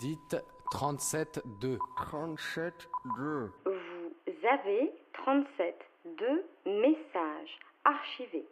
[0.00, 0.36] Dites
[0.72, 1.78] 37-2.
[1.96, 3.50] 37-2.
[3.66, 4.92] Vous avez
[5.24, 8.46] 37-2 messages archivés.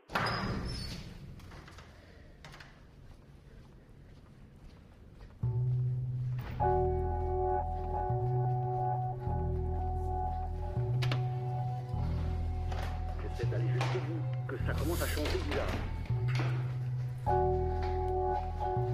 [13.23, 15.67] J'essaie d'aller jusqu'au bout, que ça commence à changer bizarre.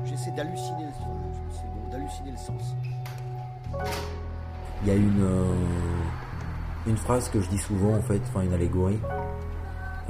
[0.04, 1.35] J'essaie d'halluciner, le- bon,
[1.98, 2.76] le sens.
[4.82, 5.54] Il y a une, euh,
[6.86, 8.98] une phrase que je dis souvent en fait, enfin une allégorie.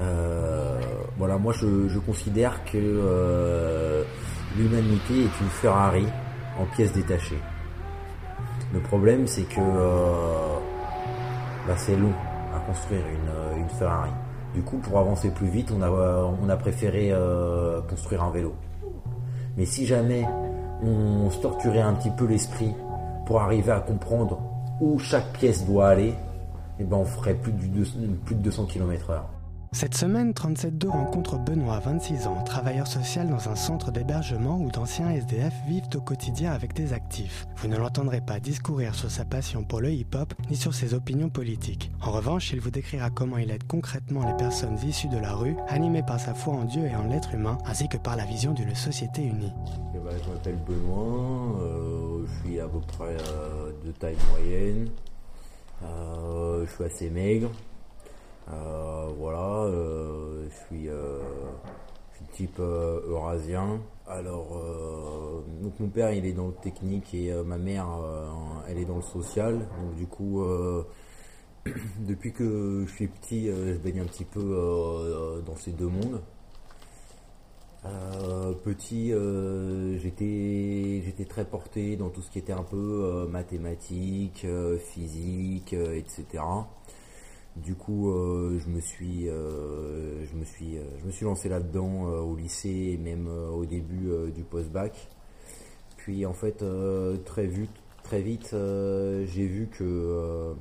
[0.00, 0.80] Euh,
[1.16, 4.04] voilà, moi je, considère que euh,
[4.56, 6.06] l'humanité est une Ferrari
[6.60, 7.40] en pièces détachées.
[8.74, 9.60] Le problème c'est que
[11.66, 12.12] bah, c'est long
[12.54, 14.10] à construire une, une Ferrari.
[14.54, 17.12] Du coup, pour avancer plus vite, on a, on a préféré
[17.88, 18.54] construire un vélo.
[19.56, 20.26] Mais si jamais
[20.82, 22.74] on se torturait un petit peu l'esprit
[23.26, 24.38] pour arriver à comprendre
[24.80, 26.14] où chaque pièce doit aller,
[26.78, 29.28] eh ben on ferait plus plus de 200 km heure.
[29.72, 35.10] Cette semaine, 37.2 rencontre Benoît, 26 ans, travailleur social dans un centre d'hébergement où d'anciens
[35.10, 37.46] SDF vivent au quotidien avec des actifs.
[37.56, 41.28] Vous ne l'entendrez pas discourir sur sa passion pour le hip-hop ni sur ses opinions
[41.28, 41.90] politiques.
[42.00, 45.56] En revanche, il vous décrira comment il aide concrètement les personnes issues de la rue,
[45.68, 48.52] animées par sa foi en Dieu et en l'être humain, ainsi que par la vision
[48.52, 49.52] d'une société unie.
[49.94, 54.88] Eh ben, je m'appelle Benoît, euh, je suis à peu près euh, de taille moyenne,
[55.84, 57.50] euh, je suis assez maigre,
[58.48, 61.20] voilà, euh, je suis, euh,
[62.12, 63.80] je suis type euh, eurasien.
[64.06, 65.42] Alors, euh,
[65.80, 68.28] mon père il est dans le technique et euh, ma mère euh,
[68.68, 70.84] elle est dans le social, donc du coup euh,
[72.00, 75.88] depuis que je suis petit euh, je baigne un petit peu euh, dans ces deux
[75.88, 76.20] mondes.
[77.84, 83.26] Euh, petit, euh, j'étais j'étais très porté dans tout ce qui était un peu euh,
[83.26, 86.42] mathématiques, euh, physique, euh, etc.
[87.56, 91.48] Du coup, euh, je me suis euh, je me suis euh, je me suis lancé
[91.48, 95.08] là-dedans au lycée et même au début du post-bac.
[95.96, 96.62] Puis en fait
[97.24, 97.70] très vite
[98.02, 100.54] très vite j'ai vu que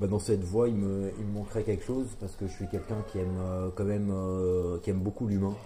[0.00, 2.68] bah, dans cette voie, il me, il me manquerait quelque chose parce que je suis
[2.68, 3.38] quelqu'un qui aime
[3.74, 4.12] quand même
[4.82, 5.56] qui aime beaucoup l'humain.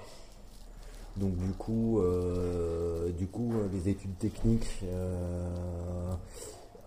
[1.17, 2.01] Donc du coup,
[3.19, 4.85] du coup, les études techniques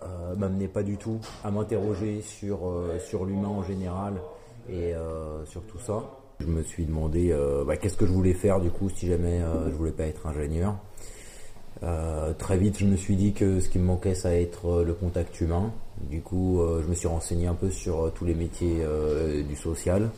[0.03, 4.15] euh, m'amenaient pas du tout à m'interroger sur euh, sur l'humain en général
[4.67, 6.01] et euh, sur tout ça.
[6.39, 7.35] Je me suis demandé
[7.67, 10.75] bah, qu'est-ce que je voulais faire du coup si jamais je voulais pas être ingénieur.
[12.39, 14.93] Très vite, je me suis dit que ce qui me manquait, ça allait être le
[14.95, 15.71] contact humain.
[16.09, 18.83] Du coup, je me suis renseigné un peu sur tous les métiers
[19.47, 20.09] du social.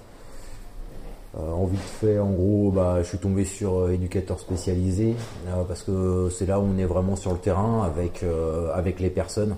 [1.36, 5.16] Euh, en vite fait, en gros, bah, je suis tombé sur euh, éducateur spécialisé
[5.48, 9.00] euh, parce que c'est là où on est vraiment sur le terrain avec euh, avec
[9.00, 9.56] les personnes.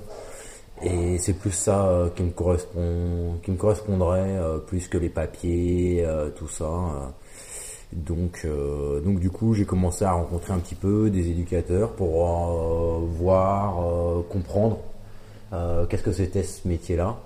[0.82, 6.06] Et c'est plus ça euh, qui me correspond, qui me correspondrait plus que les papiers,
[6.36, 7.14] tout ça.
[7.94, 8.46] Donc,
[9.06, 12.26] donc du coup, j'ai commencé à rencontrer un petit peu des éducateurs pour
[13.20, 13.78] voir,
[14.30, 14.80] comprendre
[15.90, 17.18] qu'est-ce que c'était ce métier-là.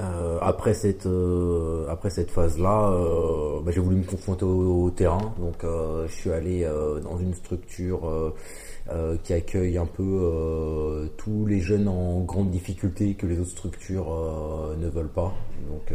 [0.00, 5.34] Euh, après cette euh, après cette phase-là, euh, bah, j'ai voulu me confronter au, terrain.
[5.38, 6.66] Donc, je suis allé
[7.02, 8.34] dans une structure
[9.22, 14.10] qui accueille un peu tous les jeunes en grande difficulté que les autres structures
[14.78, 15.34] ne veulent pas.
[15.68, 15.92] Donc,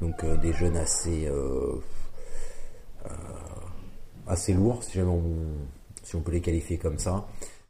[0.00, 1.28] donc des jeunes assez
[4.26, 5.22] assez lourds, si on,
[6.02, 7.26] si on peut les qualifier comme ça.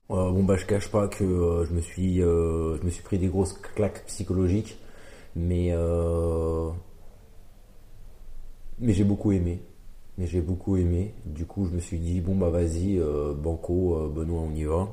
[0.08, 3.54] Bon bah je cache pas que je me suis je me suis pris des grosses
[3.74, 4.78] claques psychologiques,
[5.36, 6.70] mais euh,
[8.78, 9.62] mais j'ai beaucoup aimé.
[10.18, 11.14] Mais j'ai beaucoup aimé.
[11.24, 14.64] Du coup je me suis dit bon bah vas-y euh, Banco, euh, Benoît on y
[14.64, 14.88] va.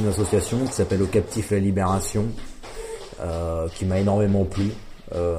[0.00, 2.26] Une association qui s'appelle Au Captif la Libération,
[3.20, 4.70] euh, qui m'a énormément plu.
[5.12, 5.38] Euh,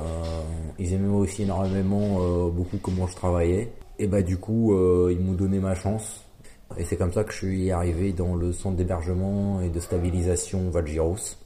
[0.77, 3.71] ils aimaient aussi énormément euh, beaucoup comment je travaillais.
[3.99, 4.73] Et bah du coup,
[5.09, 6.23] ils m'ont donné ma chance.
[6.77, 10.69] Et c'est comme ça que je suis arrivé dans le centre d'hébergement et de stabilisation
[10.69, 11.37] Valgiros.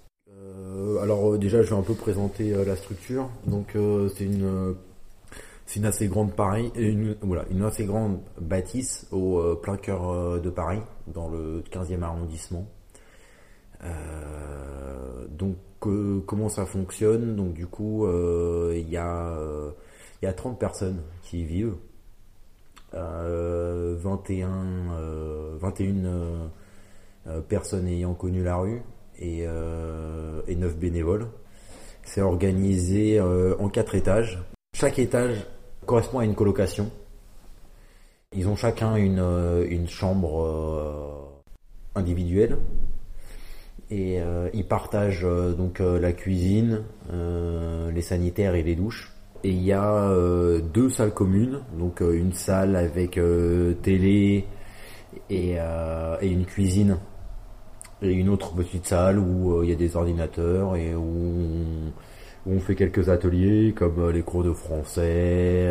[1.01, 3.27] Alors déjà, je vais un peu présenter la structure.
[3.47, 3.75] Donc
[4.15, 4.75] c'est une
[5.65, 6.71] c'est une assez grande Paris,
[7.23, 12.67] voilà, une assez grande bâtisse au plein cœur de Paris, dans le 15e arrondissement.
[13.83, 17.35] Euh, donc euh, comment ça fonctionne?
[17.35, 19.37] Donc du coup, euh, il y, a,
[20.21, 21.75] y a 30 personnes qui y vivent.
[22.93, 24.49] Euh, 21,
[24.91, 26.47] euh, 21 euh,
[27.25, 28.83] euh, personnes ayant connu la rue
[29.19, 31.27] et, et 9 bénévoles.
[32.03, 34.43] C'est organisé en quatre étages.
[34.75, 35.45] Chaque étage
[35.85, 36.91] correspond à une colocation.
[38.35, 39.23] Ils ont chacun une,
[39.69, 41.31] une chambre
[41.95, 42.57] individuelle
[43.93, 46.81] et euh, ils partagent euh, donc euh, la cuisine,
[47.11, 49.11] les sanitaires et les douches.
[49.43, 50.09] Et il y a
[50.73, 53.19] deux salles communes, donc une salle avec
[53.81, 54.45] télé
[55.29, 55.57] et,
[56.21, 56.97] une cuisine
[58.01, 62.55] et une autre petite salle où il y a des ordinateurs et où on, où
[62.55, 65.69] on fait quelques ateliers comme les cours de français,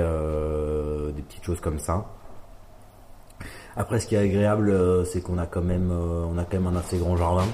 [1.16, 2.06] des petites choses comme ça.
[3.76, 6.60] Après, ce qui est agréable, euh, c'est qu'on a quand même, euh, on a quand
[6.60, 7.46] même un assez grand jardin.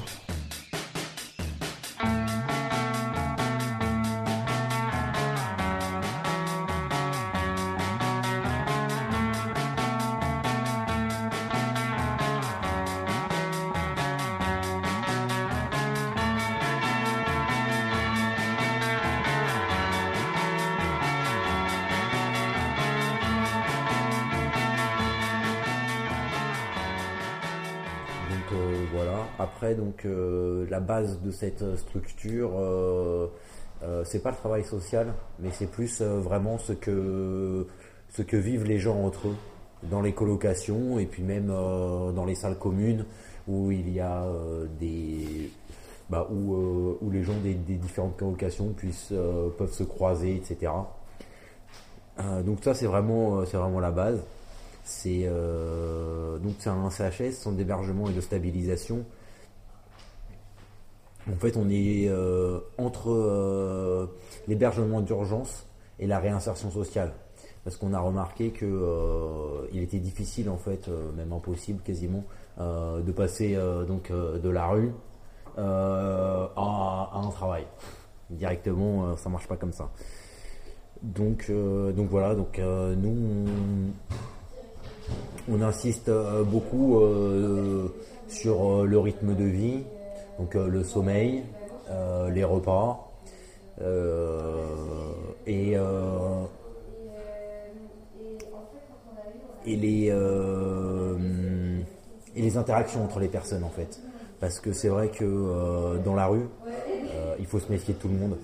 [28.29, 29.27] Donc euh, voilà.
[29.39, 33.27] Après, donc euh, la base de cette structure, euh,
[33.83, 37.67] euh, c'est pas le travail social, mais c'est plus vraiment ce que
[38.33, 39.37] vivent les gens entre eux
[39.85, 43.05] dans les colocations et puis même dans les salles communes
[43.47, 44.27] où il y a
[44.81, 45.51] des
[46.11, 48.75] bah, où, les gens des, différentes colocations
[49.57, 50.73] peuvent se croiser, etc.
[52.45, 54.21] Donc ça c'est vraiment c'est vraiment la base.
[54.88, 59.05] C'est euh, donc c'est un CHS, centre d'hébergement et de stabilisation.
[61.31, 64.06] En fait, on est euh, entre euh,
[64.46, 65.67] l'hébergement d'urgence
[65.99, 67.12] et la réinsertion sociale,
[67.64, 72.25] parce qu'on a remarqué que il était difficile en fait, même impossible quasiment,
[72.58, 74.93] de passer donc de la rue
[75.58, 77.67] à, un travail
[78.31, 79.19] directement.
[79.19, 79.90] ça marche pas comme ça.
[81.02, 83.46] Donc voilà, donc nous
[85.51, 87.89] on insiste euh, beaucoup euh,
[88.29, 89.83] sur euh, le rythme de vie,
[90.39, 91.43] donc le sommeil,
[92.33, 93.11] les repas
[95.47, 95.77] et,
[102.37, 104.01] les, interactions entre les personnes en fait.
[104.39, 106.47] Parce que c'est vrai que dans la rue,
[107.41, 108.37] il faut se méfier de tout le monde.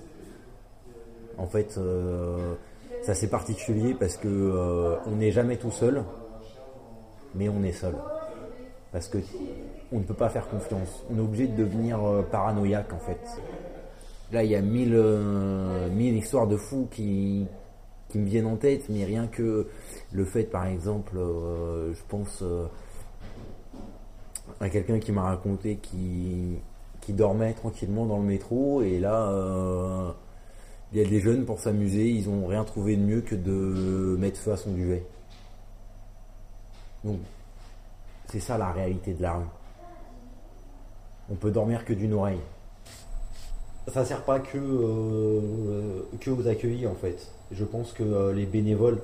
[1.37, 2.55] En fait, euh,
[3.03, 6.03] c'est particulier parce que on n'est jamais tout seul,
[7.35, 7.95] mais on est seul.
[8.91, 9.17] Parce que
[9.91, 11.03] on ne peut pas faire confiance.
[11.11, 13.19] On est obligé de devenir euh, paranoïaque en fait.
[14.31, 17.45] Là, il y a mille, euh, mille histoires de fous qui,
[18.09, 19.67] qui me viennent en tête, mais rien que
[20.11, 22.43] le fait, par exemple, euh, je pense
[24.59, 26.57] à quelqu'un qui m'a raconté qui,
[27.01, 29.31] qui dormait tranquillement dans le métro, et là,
[30.91, 34.17] il y a des jeunes pour s'amuser, ils ont rien trouvé de mieux que de
[34.17, 35.03] mettre feu à son duvet.
[37.05, 37.19] Donc,
[38.27, 39.45] c'est ça la réalité de la rue.
[41.31, 42.41] On peut dormir que d'une oreille.
[43.87, 47.29] Ça sert pas que, euh, que aux accueillis en fait.
[47.51, 48.99] Je pense que euh, les bénévoles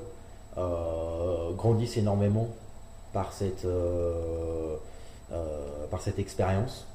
[0.58, 2.50] euh, grandissent énormément
[3.14, 3.68] par cette,
[6.18, 6.88] expérience.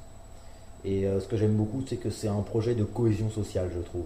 [0.83, 4.05] Et ce que j'aime beaucoup, c'est que c'est un projet de cohésion sociale, je trouve.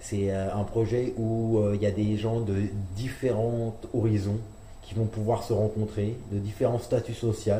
[0.00, 2.54] C'est un projet où il y a des gens de
[2.96, 4.38] différents horizons
[4.82, 7.54] qui vont pouvoir se rencontrer, de différents statuts sociaux.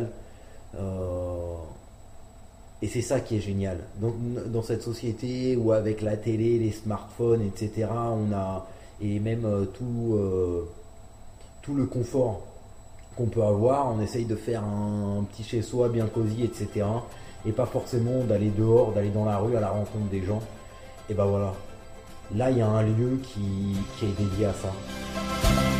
[0.79, 1.55] Euh,
[2.83, 3.79] et c'est ça qui est génial.
[4.01, 4.15] Donc,
[4.47, 8.67] dans cette société où avec la télé, les smartphones, etc., on a
[9.01, 10.69] et même euh, tout euh,
[11.61, 12.43] tout le confort
[13.17, 16.87] qu'on peut avoir, on essaye de faire un, un petit chez soi bien cosy, etc.
[17.45, 20.41] Et pas forcément d'aller dehors, d'aller dans la rue à la rencontre des gens.
[21.11, 21.53] Et ben voilà.
[22.35, 25.72] Là, il y a un lieu qui, qui est dédié à ça.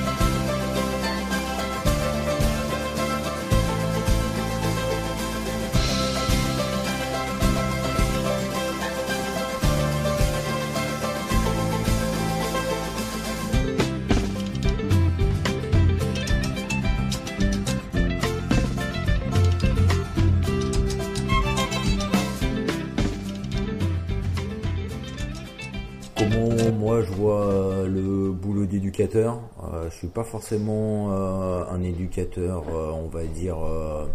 [29.13, 34.07] Boulot d'éducateur Euh, Je suis pas forcément euh, un éducateur, euh, on va dire, euh,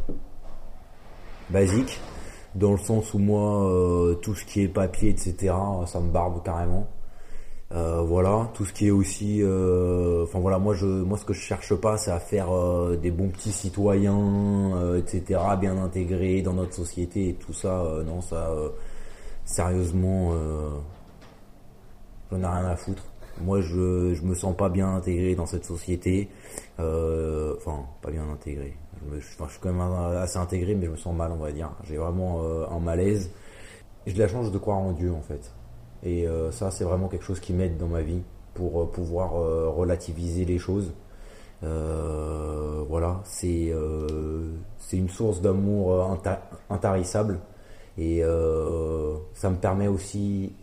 [1.50, 2.00] basique.
[2.56, 5.54] dans le sens où moi, tout ce qui est papier, etc.,
[5.86, 6.88] ça me barbe carrément.
[7.70, 11.76] Voilà, tout ce qui est aussi, enfin voilà, moi je, moi ce que je cherche
[11.76, 12.48] pas, c'est à faire
[12.98, 17.84] des bons petits citoyens, etc., bien intégrés dans notre société et tout ça.
[18.06, 18.50] non, ça,
[19.46, 20.32] sérieusement,
[22.32, 23.07] j'en ai rien à foutre.
[23.42, 26.30] Moi, je, je me sens pas bien intégré dans cette société.
[26.78, 28.78] Enfin, pas bien intégré.
[29.14, 31.72] Je, suis quand même assez intégré, mais je me sens mal, on va dire.
[31.84, 33.32] J'ai vraiment euh, un malaise.
[34.06, 35.52] J'ai de la chance de croire en Dieu, en fait.
[36.04, 38.22] Et euh, ça, c'est vraiment quelque chose qui m'aide dans ma vie
[38.54, 39.32] pour euh, pouvoir
[39.76, 40.94] relativiser les choses.
[41.62, 43.74] voilà, c'est
[44.78, 46.18] c'est une source d'amour
[46.70, 47.40] intarissable
[47.98, 48.22] et
[49.34, 50.54] ça me permet aussi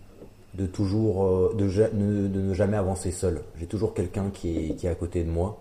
[0.54, 3.42] de toujours de, de, ne jamais avancer seul.
[3.58, 5.60] J'ai toujours quelqu'un qui est, qui est à côté de moi.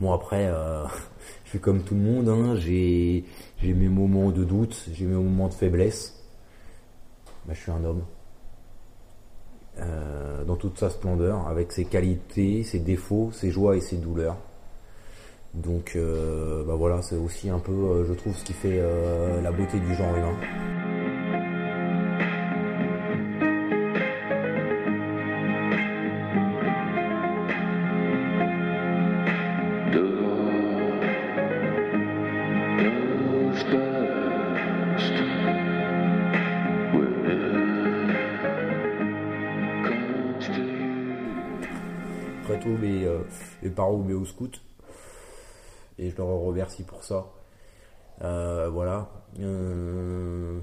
[0.00, 0.48] Bon après,
[1.44, 2.54] je suis comme tout le monde, hein.
[2.56, 3.24] j'ai
[3.62, 6.20] mes moments de doute, j'ai mes moments de faiblesse.
[7.46, 8.02] Bah, je suis un homme.
[9.78, 14.36] Euh, dans toute sa splendeur, avec ses qualités, ses défauts, ses joies et ses douleurs.
[15.54, 18.80] Donc euh, bah voilà, c'est aussi un peu, euh, je trouve, ce qui fait
[19.42, 20.99] la beauté du genre humain.
[43.62, 44.60] Mes parents ou mes au scout.
[45.98, 47.26] Et je leur remercie pour ça.
[48.22, 49.08] Euh, voilà.
[49.40, 50.60] Euh,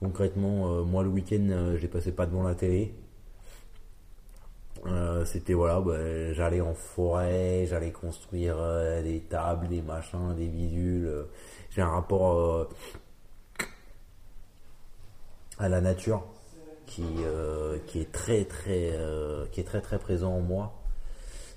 [0.00, 2.94] concrètement, euh, moi le week-end, j'ai passé pas devant la télé.
[5.26, 8.56] C'était voilà, bah, j'allais en forêt, j'allais construire
[9.02, 11.26] des tables, des machins, des bidules.
[11.70, 12.66] j'ai un rapport
[15.58, 16.24] à la nature
[16.86, 17.04] qui,
[17.86, 18.98] qui est très très
[19.52, 20.79] qui est très très présent en moi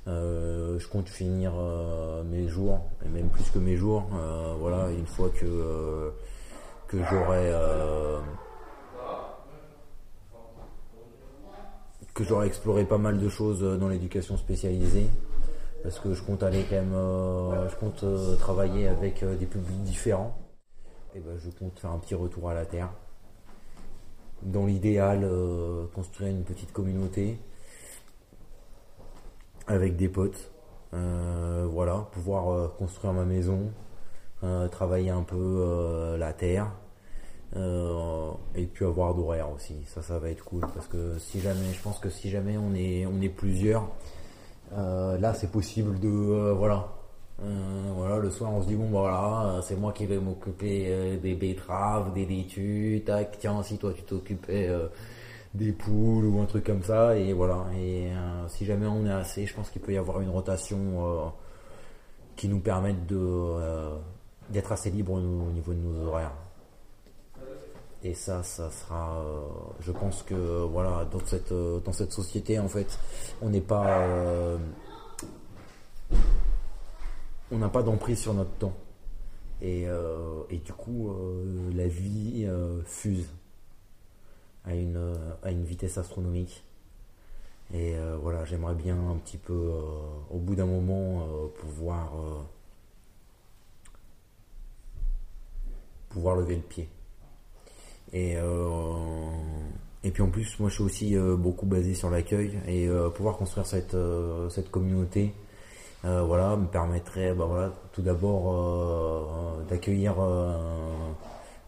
[0.07, 4.05] euh, je compte finir euh, mes jours, et même plus que mes jours.
[4.13, 6.11] Euh, voilà, une fois que,
[6.87, 6.97] que
[12.23, 15.07] j'aurai exploré pas mal de choses dans l'éducation spécialisée
[15.81, 16.93] parce que je compte aller quand même
[17.69, 18.05] je compte
[18.37, 20.37] travailler avec des publics différents
[21.15, 22.91] et ben je compte faire un petit retour à la terre
[24.43, 25.27] dans l'idéal
[25.95, 27.39] construire une petite communauté
[29.67, 30.51] avec des potes.
[30.93, 33.71] Euh, voilà, pouvoir euh, construire ma maison,
[34.43, 36.71] euh, travailler un peu la terre.
[38.55, 41.81] et puis avoir d'horaire aussi, ça ça va être cool parce que si jamais, je
[41.81, 43.87] pense que si jamais on est on est plusieurs,
[44.71, 46.09] là c'est possible de
[46.57, 46.89] voilà,
[47.39, 51.35] voilà, le soir on se dit bon bah voilà, c'est moi qui vais m'occuper des
[51.35, 54.69] betteraves, des laitues, tac, tiens si toi tu t'occupais
[55.53, 57.65] des poules ou un truc comme ça et voilà.
[57.77, 60.77] Et euh, si jamais on est assez je pense qu'il peut y avoir une rotation
[60.79, 61.25] euh,
[62.35, 63.95] qui nous permette de euh,
[64.49, 66.33] d'être assez libre au, niveau de nos horaires.
[68.03, 69.23] Et ça ça sera
[69.79, 72.99] je pense que voilà dans cette dans cette société en fait
[73.41, 74.05] on n'est pas
[77.51, 78.73] on n'a pas d'emprise sur notre temps.
[79.61, 79.87] Et,
[80.49, 81.15] et du coup
[81.73, 82.45] la vie
[82.85, 83.29] fuse
[84.65, 86.63] à une, à une vitesse astronomique.
[87.73, 89.81] Et euh, voilà, j'aimerais bien un petit peu, euh,
[90.29, 92.11] au bout d'un moment, euh, pouvoir,
[96.09, 96.87] pouvoir lever le pied.
[98.13, 98.35] Et,
[100.03, 103.65] et puis en plus, moi je suis aussi beaucoup basé sur l'accueil et pouvoir construire
[103.65, 103.97] cette,
[104.51, 105.33] cette communauté.
[106.03, 110.13] voilà, me permettrait bah, voilà, tout d'abord d'accueillir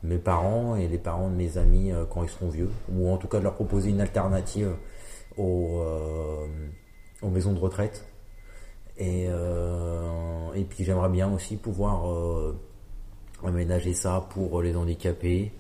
[0.06, 3.18] mes parents et les parents de mes amis euh, quand ils seront vieux, ou en
[3.18, 4.72] tout cas de leur proposer une alternative
[5.38, 6.46] aux, euh,
[7.22, 8.06] aux maisons de retraite.
[8.98, 12.06] Et, euh, et puis j'aimerais bien aussi pouvoir
[13.44, 15.52] aménager ça pour les handicapés.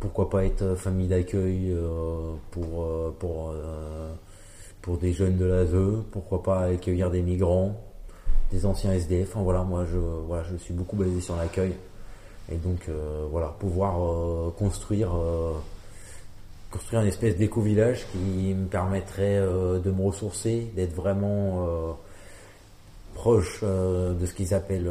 [0.00, 1.76] pourquoi pas être famille d'accueil
[2.50, 3.54] pour, pour,
[4.80, 7.78] pour des jeunes de l'ASE, pourquoi pas accueillir des migrants,
[8.50, 9.28] des anciens SDF.
[9.30, 11.74] Enfin, voilà, moi je, voilà, je suis beaucoup basé sur l'accueil.
[12.50, 15.54] Et donc euh, voilà, pouvoir euh, construire euh,
[16.70, 21.68] construire une espèce d'éco-village qui me permettrait de me ressourcer, d'être vraiment
[23.12, 24.90] proche de ce qu'ils appellent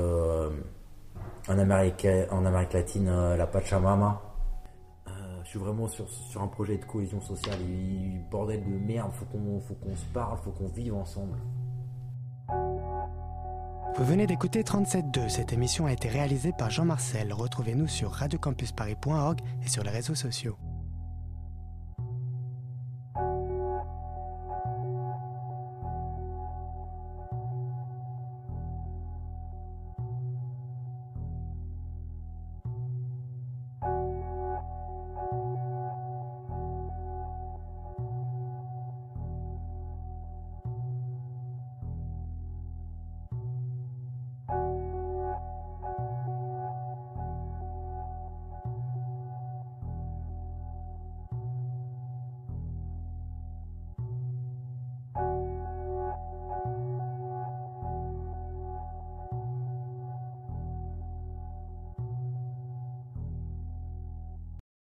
[1.50, 4.22] en Amérique, en Amérique latine la Pachamama.
[5.44, 9.26] je suis vraiment sur, sur un projet de cohésion sociale et bordel de merde, faut
[9.26, 11.40] qu'on faut qu'on se parle, faut qu'on vive ensemble.
[13.98, 15.28] Vous venez d'écouter 37.2.
[15.28, 17.34] Cette émission a été réalisée par Jean-Marcel.
[17.34, 20.58] Retrouvez-nous sur radiocampusparis.org et sur les réseaux sociaux.